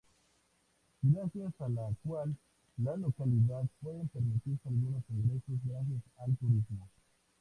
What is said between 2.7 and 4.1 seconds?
la localidad puede